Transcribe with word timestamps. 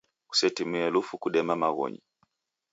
Kusetumie 0.29 0.87
lufu 0.89 1.13
kudema 1.23 1.53
maghonyi 1.55 2.01